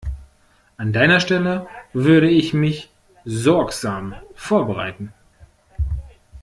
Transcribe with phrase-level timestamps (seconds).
[0.79, 2.89] An deiner Stelle würde ich mich
[3.23, 5.13] sorgsam vorbereiten.